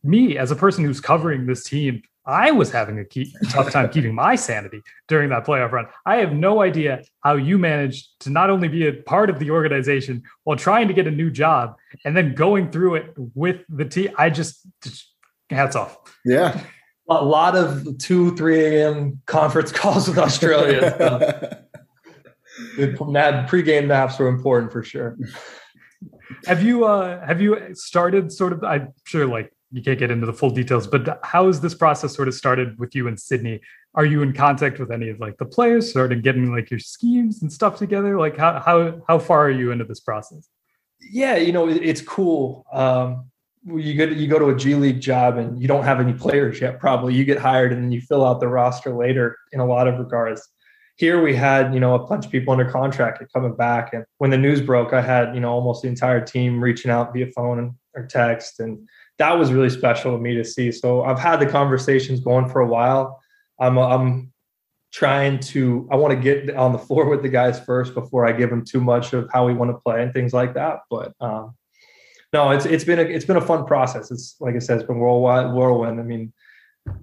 [0.03, 3.89] me, as a person who's covering this team, I was having a key, tough time
[3.89, 5.85] keeping my sanity during that playoff run.
[6.05, 9.51] I have no idea how you managed to not only be a part of the
[9.51, 13.85] organization while trying to get a new job and then going through it with the
[13.85, 14.09] team.
[14.17, 15.13] I just, just
[15.51, 15.97] hats off.
[16.25, 16.59] Yeah.
[17.07, 19.21] A lot of 2, 3 a.m.
[19.27, 21.61] conference calls with Australia.
[22.77, 25.17] The pre-game naps were important for sure.
[26.45, 30.25] Have you uh have you started sort of I'm sure like you can't get into
[30.25, 33.61] the full details, but how has this process sort of started with you in Sydney?
[33.93, 37.41] Are you in contact with any of like the players, started getting like your schemes
[37.41, 38.17] and stuff together?
[38.17, 40.49] Like how how how far are you into this process?
[41.11, 42.65] Yeah, you know, it's cool.
[42.71, 43.29] Um,
[43.65, 46.13] you go to, you go to a G League job and you don't have any
[46.13, 46.79] players yet.
[46.79, 49.37] Probably you get hired and then you fill out the roster later.
[49.51, 50.47] In a lot of regards,
[50.95, 53.93] here we had you know a bunch of people under contract and coming back.
[53.93, 57.13] And when the news broke, I had you know almost the entire team reaching out
[57.13, 60.71] via phone or text and that was really special to me to see.
[60.71, 63.21] So I've had the conversations going for a while.
[63.59, 64.33] I'm I'm
[64.91, 68.31] trying to I want to get on the floor with the guys first before I
[68.31, 70.79] give them too much of how we want to play and things like that.
[70.89, 71.55] But um,
[72.33, 74.11] no, it's it's been a it's been a fun process.
[74.11, 75.99] It's like I said, it's been worldwide whirlwind.
[75.99, 76.33] I mean,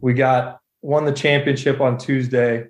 [0.00, 2.66] we got won the championship on Tuesday.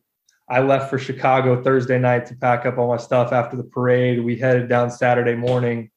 [0.52, 4.22] I left for Chicago Thursday night to pack up all my stuff after the parade.
[4.22, 5.90] We headed down Saturday morning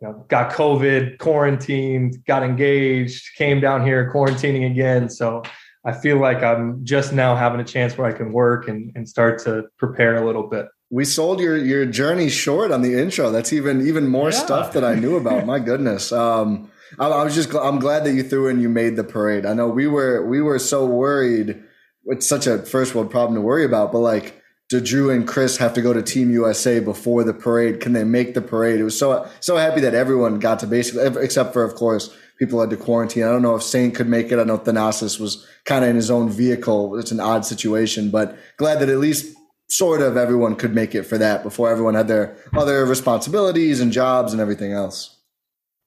[0.00, 5.08] you know, got COVID, quarantined, got engaged, came down here quarantining again.
[5.08, 5.44] So
[5.84, 9.08] I feel like I'm just now having a chance where I can work and, and
[9.08, 10.66] start to prepare a little bit.
[10.90, 13.30] We sold your your journey short on the intro.
[13.30, 14.38] That's even even more yeah.
[14.38, 15.46] stuff that I knew about.
[15.46, 16.12] My goodness.
[16.12, 19.46] Um, I, I was just I'm glad that you threw in you made the parade.
[19.46, 21.62] I know we were we were so worried.
[22.06, 25.58] It's such a first world problem to worry about, but like do Jrue and Khris
[25.58, 27.80] have to go to Team USA before the parade?
[27.80, 28.80] Can they make the parade?
[28.80, 32.60] It was so so happy that everyone got to basically, except for of course people
[32.60, 33.24] had to quarantine.
[33.24, 34.38] I don't know if Saint could make it.
[34.38, 36.98] I know Thanasis was kind of in his own vehicle.
[36.98, 39.34] It's an odd situation, but glad that at least
[39.68, 43.92] sort of everyone could make it for that before everyone had their other responsibilities and
[43.92, 45.18] jobs and everything else.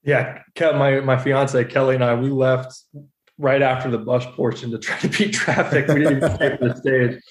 [0.04, 2.84] Yeah, my my fiance Kelly and I we left
[3.38, 5.88] right after the bus portion to try to beat traffic.
[5.88, 7.22] We didn't even stay for the stage.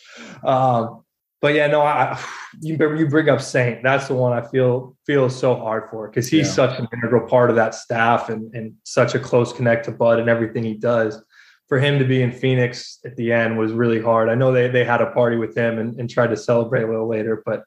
[0.45, 1.03] Um,
[1.43, 2.21] but yeah, no, I,
[2.61, 3.83] you you bring up Saint.
[3.83, 6.53] That's the one I feel feel so hard for because he's yeah.
[6.53, 10.19] such an integral part of that staff and and such a close connect to Bud
[10.19, 11.23] and everything he does.
[11.69, 14.29] For him to be in Phoenix at the end was really hard.
[14.29, 16.87] I know they they had a party with him and, and tried to celebrate a
[16.87, 17.65] little later, but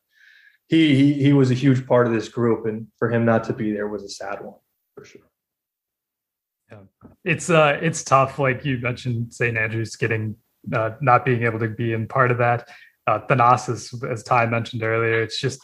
[0.68, 3.54] he, he he was a huge part of this group, and for him not to
[3.54, 4.56] be there was a sad one
[4.96, 5.22] for sure.
[6.72, 6.80] Yeah,
[7.24, 8.40] it's uh it's tough.
[8.40, 9.58] Like you mentioned, St.
[9.58, 10.36] Andrews getting
[10.74, 12.70] uh, not being able to be in part of that
[13.10, 13.20] uh,
[14.10, 15.62] as Ty mentioned earlier, it's just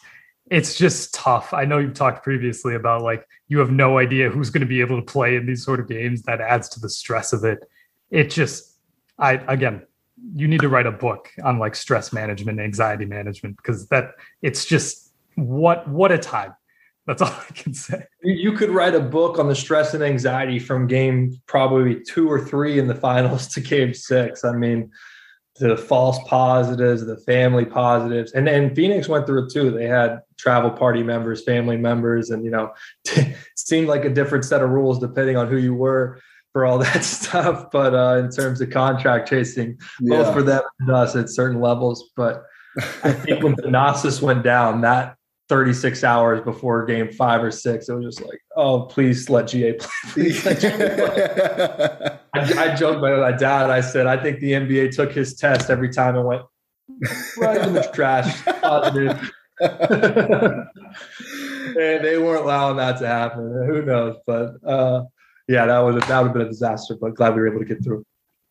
[0.52, 1.54] it's just tough.
[1.54, 4.82] I know you've talked previously about like you have no idea who's going to be
[4.82, 6.24] able to play in these sort of games.
[6.24, 7.60] That adds to the stress of it.
[8.12, 8.78] It just,
[9.18, 9.82] I again,
[10.36, 14.66] you need to write a book on like stress management, anxiety management, because that it's
[14.66, 16.56] just what what a time.
[17.08, 18.06] That's all I can say.
[18.24, 22.44] You could write a book on the stress and anxiety from game probably two or
[22.44, 24.44] three in the finals to game six.
[24.44, 24.92] I mean,
[25.58, 29.72] the false positives, the family positives, and then Phoenix went through it too.
[29.72, 32.74] They had travel party members, family members, and you know,
[33.56, 36.20] seemed like a different set of rules depending on who you were
[36.52, 37.68] for all that stuff.
[37.72, 40.24] But uh, in terms of contract chasing, yeah.
[40.24, 42.12] both for them and us at certain levels.
[42.18, 42.44] But
[43.04, 45.16] I think when Thanasis went down, that
[45.48, 47.88] 36 hours before game five or six.
[47.88, 49.90] It was just like, oh, please let GA play.
[50.12, 52.20] Please let GA play.
[52.34, 53.70] I, I joked with my dad.
[53.70, 56.42] I said, I think the NBA took his test every time and went
[57.38, 58.36] right in the trash.
[61.78, 63.44] and they weren't allowing that to happen.
[63.68, 64.18] Who knows?
[64.26, 65.04] But uh,
[65.48, 66.96] yeah, that would that would have been a disaster.
[67.00, 68.04] But glad we were able to get through.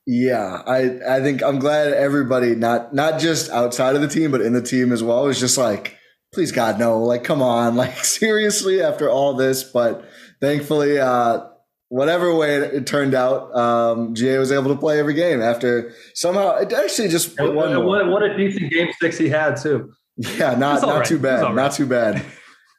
[0.07, 4.41] Yeah, I I think I'm glad everybody, not not just outside of the team, but
[4.41, 5.99] in the team as well, was just like
[6.35, 7.03] please God, no.
[7.03, 7.77] Like, come on.
[7.85, 9.63] Like, seriously, after all this.
[9.65, 10.05] But
[10.41, 11.47] thankfully, uh,
[11.89, 16.57] whatever way it, turned out, um, GA was able to play every game after somehow
[16.57, 19.93] it actually just what, what, what, a decent game six he had too.
[20.17, 21.05] Yeah, not not right.
[21.05, 21.43] too bad.
[21.43, 21.55] Right.
[21.57, 22.25] Not too bad.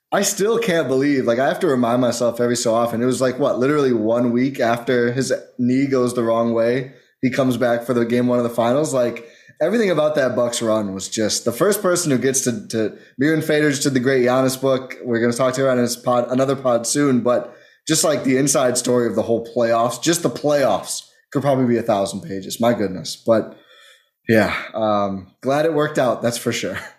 [0.09, 3.01] I still can't believe, like, I have to remind myself every so often.
[3.01, 7.29] It was like what, literally one week after his knee goes the wrong way, he
[7.29, 8.93] comes back for the game one of the finals.
[8.93, 9.27] Like,
[9.61, 13.43] everything about that Bucks run was just the first person who gets to to Mirin
[13.43, 14.95] Fader's to the great Giannis book.
[15.03, 17.55] We're going to talk to her on his pod, another pod soon, but
[17.87, 21.77] just like the inside story of the whole playoffs, just the playoffs could probably be
[21.77, 22.59] a thousand pages.
[22.59, 23.57] My goodness, but
[24.27, 26.21] yeah, um, glad it worked out.
[26.21, 26.77] That's for sure.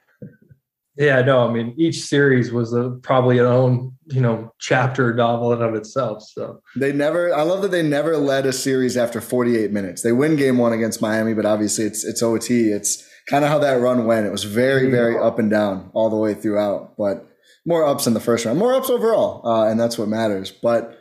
[0.97, 5.53] Yeah, no, I mean each series was a, probably an own you know chapter novel
[5.53, 6.23] in of itself.
[6.23, 7.35] So they never.
[7.35, 10.03] I love that they never led a series after 48 minutes.
[10.03, 12.71] They win game one against Miami, but obviously it's it's OT.
[12.71, 14.27] It's kind of how that run went.
[14.27, 17.27] It was very very up and down all the way throughout, but
[17.67, 20.51] more ups in the first round, more ups overall, uh, and that's what matters.
[20.51, 20.97] But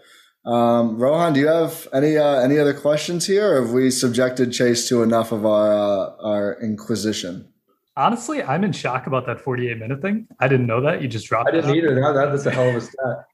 [0.46, 4.52] um, Rohan, do you have any uh, any other questions here, or have we subjected
[4.52, 7.52] Chase to enough of our uh, our inquisition?
[7.98, 10.28] Honestly, I'm in shock about that 48 minute thing.
[10.40, 11.02] I didn't know that.
[11.02, 11.76] You just dropped I didn't that.
[11.76, 11.96] either.
[11.96, 13.26] That, that's a hell of a stat.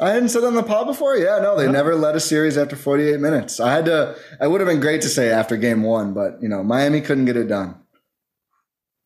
[0.00, 1.16] I hadn't said on the pod before.
[1.16, 3.60] Yeah, no, they never led a series after 48 minutes.
[3.60, 4.16] I had to.
[4.40, 7.26] I would have been great to say after game one, but you know, Miami couldn't
[7.26, 7.76] get it done.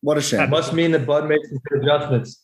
[0.01, 0.39] What a shame.
[0.39, 2.43] That must mean that Bud makes some good adjustments.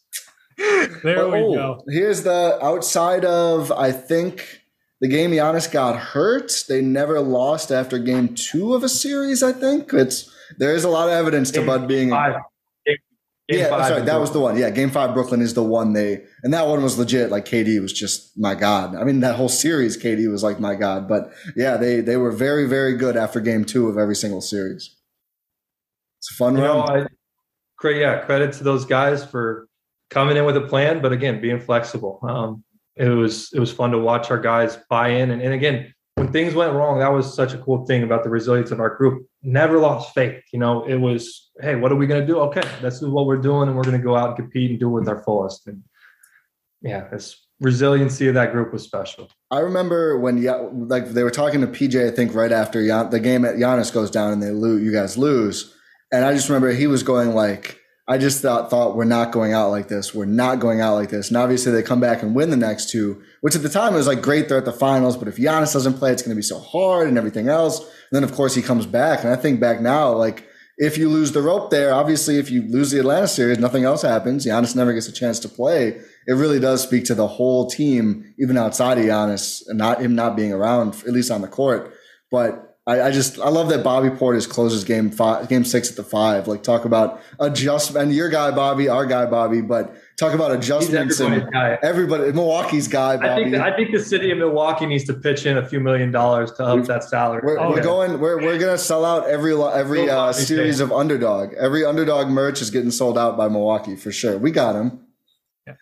[0.57, 1.84] There But, we oh, go.
[1.89, 4.61] Here's the outside of I think
[5.01, 6.51] the game Giannis got hurt.
[6.70, 9.43] They never lost after game two of a series.
[9.43, 12.09] I think it's there is a lot of evidence to Bud being.
[12.09, 12.36] Five.
[13.47, 14.57] Game, yeah, five sorry, that was the one.
[14.57, 17.29] Yeah, game five, Brooklyn is the one they, and that one was legit.
[17.29, 18.95] Like KD was just my god.
[18.95, 21.07] I mean, that whole series, KD was like my god.
[21.07, 24.95] But yeah, they they were very very good after game two of every single series.
[26.19, 27.03] It's a fun You know, run.
[27.03, 27.07] I,
[27.77, 28.01] great.
[28.01, 29.67] Yeah, credit to those guys for
[30.09, 32.19] coming in with a plan, but again, being flexible.
[32.27, 32.63] Um,
[32.95, 36.31] it was it was fun to watch our guys buy in, and, and again, when
[36.31, 39.27] things went wrong, that was such a cool thing about the resilience of our group.
[39.43, 40.41] Never lost faith.
[40.51, 42.39] You know, it was, hey, what are we going to do?
[42.39, 44.80] Okay, this is what we're doing, and we're going to go out and compete and
[44.80, 45.68] do it with our fullest.
[45.68, 45.84] And
[46.82, 49.30] yeah, this resiliency of that group was special.
[49.51, 50.43] I remember when
[50.88, 52.12] like they were talking to PJ.
[52.12, 54.91] I think right after Gian- the game at Giannis goes down and they lose, you
[54.91, 55.74] guys lose,
[56.12, 59.53] and I just remember he was going like, I just thought thought we're not going
[59.53, 60.14] out like this.
[60.14, 61.30] We're not going out like this.
[61.30, 64.06] And obviously they come back and win the next two, which at the time was
[64.06, 64.47] like great.
[64.47, 67.08] They're at the finals, but if Giannis doesn't play, it's going to be so hard
[67.08, 67.80] and everything else.
[67.80, 70.49] And then of course he comes back, and I think back now like.
[70.78, 74.01] If you lose the rope there, obviously, if you lose the Atlanta series, nothing else
[74.01, 74.45] happens.
[74.45, 76.01] Giannis never gets a chance to play.
[76.28, 80.15] It really does speak to the whole team, even outside of Giannis, and not him
[80.15, 81.93] not being around, at least on the court.
[82.30, 85.95] But I, I just I love that Bobby Portis closes game five, game six at
[85.95, 86.47] the five.
[86.47, 88.05] Like talk about adjustment.
[88.07, 91.79] And your guy Bobby, our guy Bobby, but talk about He's adjustments everybody's and guy.
[91.81, 92.31] everybody.
[92.31, 93.43] Milwaukee's guy, I Bobby.
[93.51, 96.51] think I think the city of Milwaukee needs to pitch in a few million dollars
[96.53, 97.41] to up that salary.
[97.43, 97.83] We're, Oh, we're yeah.
[97.83, 98.19] going.
[98.19, 101.55] We're, we're gonna sell out every every uh, series of underdog.
[101.55, 104.38] Every underdog merch is getting sold out by Milwaukee for sure.
[104.38, 104.99] We got him.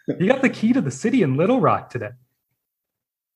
[0.07, 2.11] You got the key to the city in Little Rock today.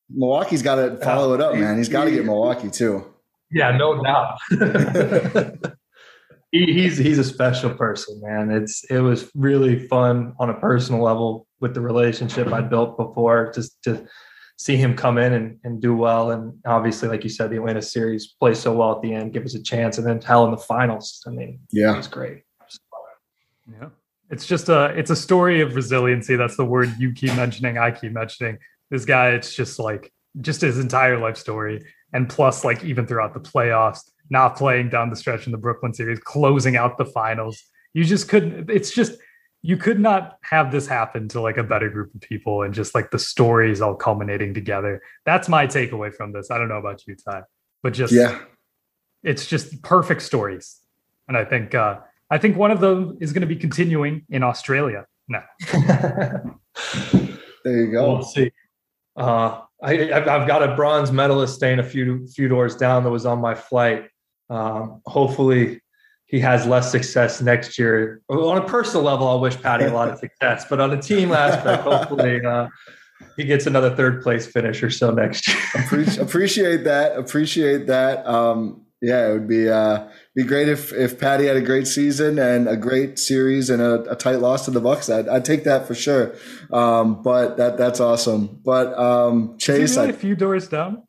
[0.09, 1.77] Milwaukee's got to follow it up, man.
[1.77, 3.05] He's got to get Milwaukee too.
[3.51, 4.37] Yeah, no doubt.
[6.51, 8.51] he, he's he's a special person, man.
[8.51, 13.51] It's it was really fun on a personal level with the relationship I built before,
[13.53, 14.05] just to
[14.57, 16.31] see him come in and, and do well.
[16.31, 19.45] And obviously, like you said, the Atlanta series play so well at the end, give
[19.45, 21.23] us a chance, and then hell in the finals.
[21.27, 22.43] I mean, it Yeah, was great.
[23.71, 23.89] Yeah.
[24.29, 26.35] It's just a it's a story of resiliency.
[26.35, 28.57] That's the word you keep mentioning, I keep mentioning.
[28.89, 31.83] This guy, it's just like just his entire life story.
[32.13, 33.99] And plus, like even throughout the playoffs,
[34.29, 37.61] not playing down the stretch in the Brooklyn series, closing out the finals.
[37.93, 39.13] You just couldn't, it's just
[39.61, 42.93] you could not have this happen to like a better group of people and just
[42.95, 45.01] like the stories all culminating together.
[45.25, 46.51] That's my takeaway from this.
[46.51, 47.43] I don't know about you, Ty,
[47.83, 48.39] but just yeah.
[49.23, 50.79] it's just perfect stories.
[51.27, 51.99] And I think uh
[52.29, 55.43] I think one of them is going to be continuing in Australia now.
[57.67, 58.13] There you go.
[58.13, 58.49] We'll see.
[59.17, 63.11] Uh, I, I've I've got a bronze medalist staying a few few doors down that
[63.11, 64.09] was on my flight.
[64.49, 65.81] Um, hopefully,
[66.25, 68.21] he has less success next year.
[68.29, 71.31] On a personal level, I'll wish Patty a lot of success, but on a team
[71.31, 72.67] aspect, hopefully uh,
[73.35, 75.57] he gets another third place finish or so next year.
[76.19, 77.17] Appreciate that.
[77.17, 78.25] Appreciate that.
[78.27, 82.39] Um, yeah, it would be uh, be great if if Patty had a great season
[82.39, 85.09] and a great series and a, a tight loss to the Bucks.
[85.09, 86.35] I'd, I'd take that for sure.
[86.71, 88.59] Um, but that that's awesome.
[88.63, 91.03] But um, Chase, really I, a few doors down.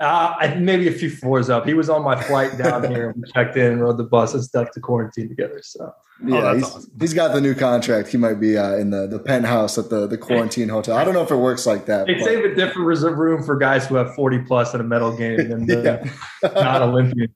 [0.00, 1.66] Uh, maybe a few floors up.
[1.66, 3.14] He was on my flight down here.
[3.16, 5.60] We checked in, rode the bus, and stuck to quarantine together.
[5.62, 5.92] So
[6.24, 6.90] yeah, Oh, that's he's, awesome.
[7.00, 8.08] he's got the new contract.
[8.08, 10.96] He might be uh, in the, the penthouse at the, the quarantine hotel.
[10.96, 12.06] I don't know if it works like that.
[12.06, 14.84] they but- save a different reserve room for guys who have forty plus in a
[14.84, 16.10] medal game than the
[16.54, 17.34] not Olympians.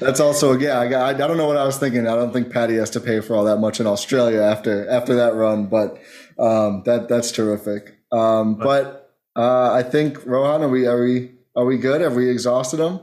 [0.00, 0.80] That's also yeah.
[0.80, 2.06] I, got, I I don't know what I was thinking.
[2.08, 5.14] I don't think Patty has to pay for all that much in Australia after after
[5.16, 5.98] that run, but
[6.38, 7.98] um, that that's terrific.
[8.10, 12.00] Um, but uh, I think Rohan, are we are we are we good?
[12.00, 13.00] Have we exhausted them?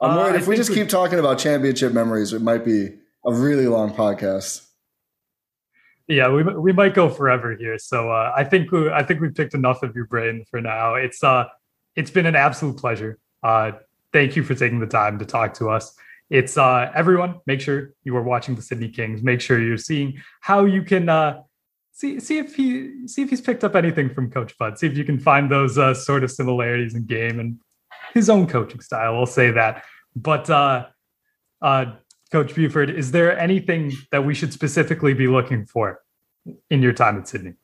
[0.00, 2.88] I'm Uh, worried if we just we- keep talking about championship memories, it might be
[3.24, 4.62] a really long podcast.
[6.08, 7.78] Yeah, we we might go forever here.
[7.78, 10.94] So uh, I think we, I think we've picked enough of your brain for now.
[10.94, 11.46] It's uh
[11.96, 13.18] it's been an absolute pleasure.
[13.42, 13.72] Uh,
[14.12, 15.96] thank you for taking the time to talk to us.
[16.30, 17.40] It's uh everyone.
[17.46, 19.22] Make sure you are watching the Sydney Kings.
[19.22, 21.42] Make sure you're seeing how you can uh
[21.92, 24.78] see see if he see if he's picked up anything from Coach Bud.
[24.78, 27.58] See if you can find those uh, sort of similarities in game and
[28.16, 29.16] his own coaching style.
[29.16, 29.84] We'll say that.
[30.16, 30.86] But uh,
[31.62, 31.92] uh,
[32.32, 36.00] Coach Buford, is there anything that we should specifically be looking for
[36.70, 37.54] in your time at Sydney?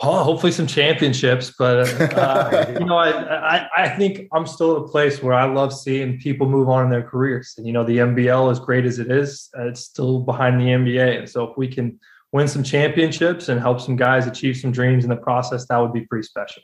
[0.00, 4.82] Oh, hopefully some championships, but uh, you know, I, I I think I'm still at
[4.82, 7.82] a place where I love seeing people move on in their careers, and you know,
[7.82, 11.44] the NBL, as great as it is, uh, it's still behind the NBA, and so
[11.44, 11.98] if we can
[12.30, 15.94] win some championships and help some guys achieve some dreams in the process, that would
[15.94, 16.62] be pretty special.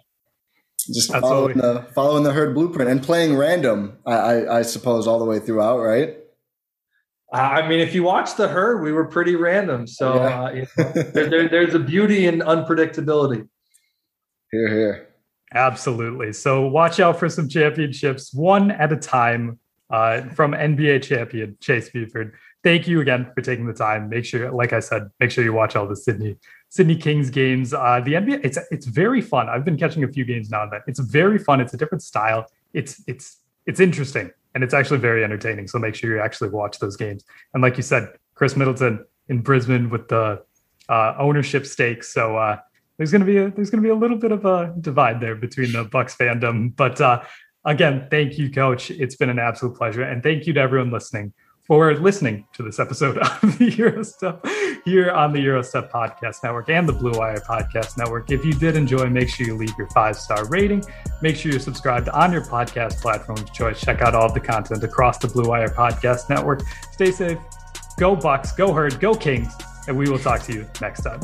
[0.85, 5.19] Just following the following the Herd blueprint and playing random, I, I, I suppose, all
[5.19, 6.17] the way throughout, right?
[7.33, 9.87] I mean, if you watch the Herd, we were pretty random.
[9.87, 10.43] So yeah.
[10.43, 13.49] uh, you know, there, there, there's a beauty in unpredictability.
[14.51, 15.09] Here, here.
[15.55, 16.33] Absolutely.
[16.33, 19.59] So watch out for some championships, one at a time,
[19.91, 22.35] uh, from NBA champion Chase Buford.
[22.65, 24.09] Thank you again for taking the time.
[24.09, 26.37] Make sure, like I said, make sure you watch all the Sydney
[26.73, 27.75] Sydney Kings games.
[27.75, 29.47] Uh, the NBL, it's it's very fun.
[29.51, 30.81] I've been catching a few games now and then.
[30.87, 31.61] It's very fun.
[31.61, 32.47] It's a different style.
[32.73, 35.69] It's it's it's interesting and it's actually very entertaining.
[35.69, 37.25] So make sure you actually watch those games.
[37.53, 40.43] And like you said, Khris Middleton in Brisbane with the
[40.89, 42.11] uh, ownership stakes.
[42.11, 42.57] So uh,
[42.97, 45.73] there's gonna be a there's gonna be a little bit of a divide there between
[45.73, 46.75] the Bucks fandom.
[46.75, 47.21] But uh,
[47.67, 48.91] again, thank you, Coach.
[48.91, 51.35] It's been an absolute pleasure, and thank you to everyone listening
[51.67, 54.41] for listening to this episode of the Euro Stuff
[54.85, 58.31] here on the Euro Stuff Podcast Network and the Blue Wire Podcast Network.
[58.31, 60.85] If you did enjoy, make sure you leave your five star rating.
[61.21, 63.81] Make sure you're subscribed on your podcast platform of choice.
[63.81, 66.63] Check out all of the content across the Blue Wire Podcast Network.
[66.91, 67.39] Stay safe.
[67.99, 68.53] Go Bucks.
[68.53, 68.99] Go Herd.
[69.01, 69.53] Go Kings.
[69.87, 71.21] And we will talk to you next time.